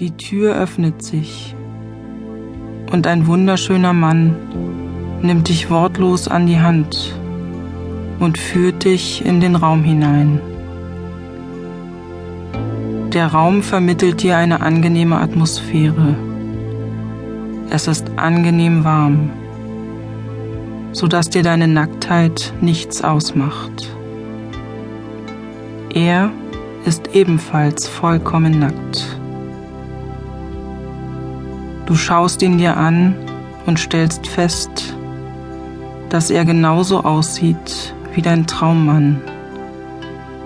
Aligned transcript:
Die 0.00 0.10
Tür 0.10 0.56
öffnet 0.56 1.04
sich 1.04 1.54
und 2.90 3.06
ein 3.06 3.28
wunderschöner 3.28 3.92
Mann 3.92 4.34
nimmt 5.22 5.48
dich 5.48 5.70
wortlos 5.70 6.26
an 6.26 6.48
die 6.48 6.58
Hand 6.58 7.14
und 8.18 8.36
führt 8.36 8.84
dich 8.84 9.24
in 9.24 9.40
den 9.40 9.54
Raum 9.54 9.84
hinein. 9.84 10.40
Der 13.12 13.28
Raum 13.28 13.62
vermittelt 13.62 14.20
dir 14.24 14.36
eine 14.36 14.62
angenehme 14.62 15.20
Atmosphäre. 15.20 16.16
Es 17.70 17.86
ist 17.86 18.10
angenehm 18.16 18.82
warm, 18.82 19.30
sodass 20.90 21.30
dir 21.30 21.44
deine 21.44 21.68
Nacktheit 21.68 22.52
nichts 22.60 23.04
ausmacht. 23.04 23.96
Er 25.94 26.32
ist 26.84 27.14
ebenfalls 27.14 27.86
vollkommen 27.86 28.58
nackt. 28.58 29.20
Du 31.86 31.94
schaust 31.94 32.40
ihn 32.42 32.58
dir 32.58 32.76
an 32.76 33.14
und 33.66 33.78
stellst 33.78 34.26
fest, 34.26 34.94
dass 36.08 36.30
er 36.30 36.44
genauso 36.44 37.04
aussieht 37.04 37.94
wie 38.14 38.22
dein 38.22 38.46
Traummann, 38.46 39.20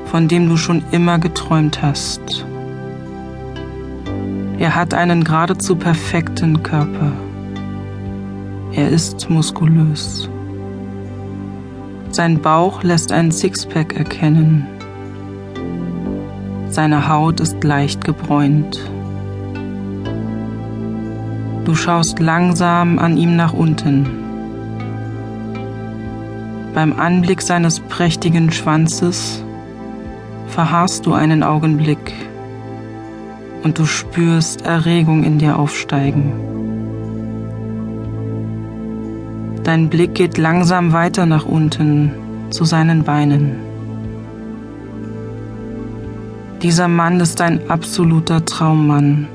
von 0.06 0.26
dem 0.26 0.48
du 0.48 0.56
schon 0.56 0.82
immer 0.90 1.18
geträumt 1.18 1.82
hast. 1.82 2.44
Er 4.58 4.74
hat 4.74 4.94
einen 4.94 5.22
geradezu 5.22 5.76
perfekten 5.76 6.62
Körper. 6.64 7.12
Er 8.72 8.88
ist 8.88 9.30
muskulös. 9.30 10.28
Sein 12.10 12.40
Bauch 12.40 12.82
lässt 12.82 13.12
ein 13.12 13.30
Sixpack 13.30 13.96
erkennen. 13.96 14.66
Seine 16.70 17.08
Haut 17.08 17.38
ist 17.38 17.62
leicht 17.62 18.04
gebräunt. 18.04 18.80
Du 21.68 21.74
schaust 21.74 22.18
langsam 22.18 22.98
an 22.98 23.18
ihm 23.18 23.36
nach 23.36 23.52
unten. 23.52 24.06
Beim 26.72 26.98
Anblick 26.98 27.42
seines 27.42 27.80
prächtigen 27.80 28.50
Schwanzes 28.50 29.44
verharrst 30.46 31.04
du 31.04 31.12
einen 31.12 31.42
Augenblick 31.42 32.14
und 33.64 33.78
du 33.78 33.84
spürst 33.84 34.62
Erregung 34.64 35.24
in 35.24 35.36
dir 35.36 35.58
aufsteigen. 35.58 36.32
Dein 39.62 39.90
Blick 39.90 40.14
geht 40.14 40.38
langsam 40.38 40.94
weiter 40.94 41.26
nach 41.26 41.44
unten 41.44 42.12
zu 42.48 42.64
seinen 42.64 43.04
Beinen. 43.04 43.56
Dieser 46.62 46.88
Mann 46.88 47.20
ist 47.20 47.42
ein 47.42 47.68
absoluter 47.68 48.46
Traummann 48.46 49.28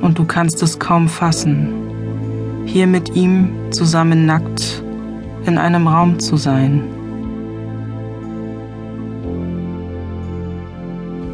und 0.00 0.18
du 0.18 0.24
kannst 0.24 0.62
es 0.62 0.78
kaum 0.78 1.08
fassen, 1.08 2.64
hier 2.66 2.86
mit 2.86 3.14
ihm 3.14 3.50
zusammen 3.70 4.26
nackt 4.26 4.82
in 5.46 5.58
einem 5.58 5.86
Raum 5.86 6.18
zu 6.18 6.36
sein. 6.36 6.82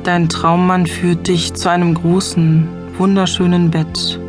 Dein 0.04 0.28
Traummann 0.28 0.86
führt 0.86 1.28
dich 1.28 1.54
zu 1.54 1.70
einem 1.70 1.94
großen, 1.94 2.68
wunderschönen 2.98 3.70
Bett 3.70 4.20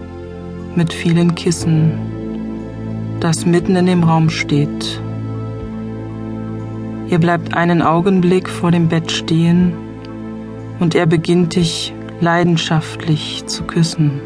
mit 0.75 0.93
vielen 0.93 1.35
Kissen, 1.35 1.91
das 3.19 3.45
mitten 3.45 3.75
in 3.75 3.85
dem 3.85 4.03
Raum 4.03 4.29
steht. 4.29 5.01
Ihr 7.07 7.19
bleibt 7.19 7.53
einen 7.53 7.81
Augenblick 7.81 8.49
vor 8.49 8.71
dem 8.71 8.87
Bett 8.87 9.11
stehen 9.11 9.73
und 10.79 10.95
er 10.95 11.05
beginnt 11.05 11.55
dich 11.55 11.93
leidenschaftlich 12.21 13.45
zu 13.45 13.63
küssen. 13.63 14.21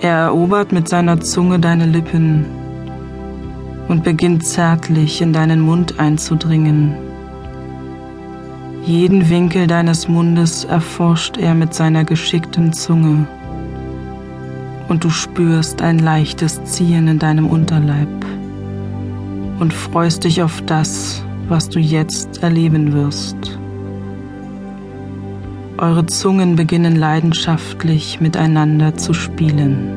Er 0.00 0.16
erobert 0.16 0.72
mit 0.72 0.88
seiner 0.88 1.20
Zunge 1.20 1.58
deine 1.58 1.86
Lippen 1.86 2.46
und 3.88 4.02
beginnt 4.02 4.46
zärtlich 4.46 5.20
in 5.20 5.32
deinen 5.32 5.60
Mund 5.60 5.98
einzudringen. 5.98 6.94
Jeden 8.86 9.28
Winkel 9.28 9.66
deines 9.66 10.08
Mundes 10.08 10.64
erforscht 10.64 11.36
er 11.36 11.54
mit 11.54 11.74
seiner 11.74 12.04
geschickten 12.04 12.72
Zunge 12.72 13.26
und 14.88 15.04
du 15.04 15.10
spürst 15.10 15.82
ein 15.82 15.98
leichtes 15.98 16.64
Ziehen 16.64 17.06
in 17.06 17.18
deinem 17.18 17.46
Unterleib 17.46 18.08
und 19.60 19.72
freust 19.72 20.24
dich 20.24 20.42
auf 20.42 20.62
das, 20.62 21.22
was 21.48 21.68
du 21.68 21.78
jetzt 21.78 22.42
erleben 22.42 22.92
wirst. 22.92 23.59
Eure 25.80 26.04
Zungen 26.04 26.56
beginnen 26.56 26.94
leidenschaftlich 26.94 28.20
miteinander 28.20 28.98
zu 28.98 29.14
spielen. 29.14 29.88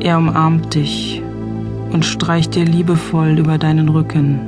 Er 0.00 0.18
umarmt 0.18 0.74
dich 0.74 1.22
und 1.90 2.04
streicht 2.04 2.56
dir 2.56 2.66
liebevoll 2.66 3.38
über 3.38 3.56
deinen 3.56 3.88
Rücken. 3.88 4.38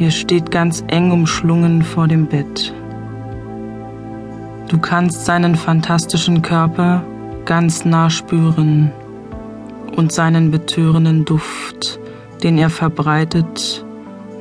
Ihr 0.00 0.10
steht 0.10 0.50
ganz 0.50 0.82
eng 0.88 1.12
umschlungen 1.12 1.82
vor 1.82 2.08
dem 2.08 2.26
Bett. 2.26 2.74
Du 4.66 4.78
kannst 4.78 5.24
seinen 5.24 5.54
fantastischen 5.54 6.42
Körper 6.42 7.04
ganz 7.44 7.84
nah 7.84 8.10
spüren 8.10 8.90
und 9.94 10.10
seinen 10.10 10.50
betörenden 10.50 11.24
Duft, 11.24 12.00
den 12.42 12.58
er 12.58 12.70
verbreitet, 12.70 13.84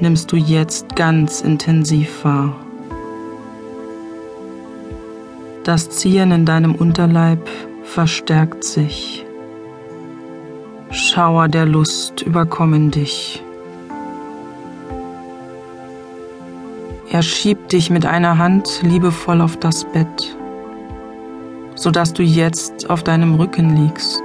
nimmst 0.01 0.31
du 0.31 0.35
jetzt 0.35 0.95
ganz 0.95 1.41
intensiv 1.41 2.23
wahr. 2.23 2.55
Das 5.63 5.89
Ziehen 5.89 6.31
in 6.31 6.45
deinem 6.45 6.73
Unterleib 6.75 7.49
verstärkt 7.83 8.63
sich. 8.63 9.25
Schauer 10.91 11.47
der 11.47 11.65
Lust 11.65 12.21
überkommen 12.21 12.91
dich. 12.91 13.43
Er 17.11 17.23
schiebt 17.23 17.71
dich 17.71 17.89
mit 17.89 18.05
einer 18.05 18.37
Hand 18.37 18.81
liebevoll 18.83 19.41
auf 19.41 19.57
das 19.57 19.83
Bett, 19.83 20.37
sodass 21.75 22.13
du 22.13 22.23
jetzt 22.23 22.89
auf 22.89 23.03
deinem 23.03 23.35
Rücken 23.35 23.75
liegst 23.75 24.23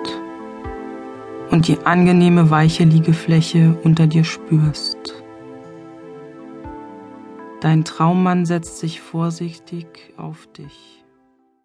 und 1.51 1.67
die 1.67 1.79
angenehme 1.85 2.51
weiche 2.51 2.85
Liegefläche 2.85 3.77
unter 3.85 4.07
dir 4.07 4.25
spürst. 4.25 5.24
Dein 7.65 7.83
Traummann 7.83 8.45
setzt 8.45 8.79
sich 8.79 9.01
vorsichtig 9.01 10.13
auf 10.19 10.47
dich. 10.53 11.03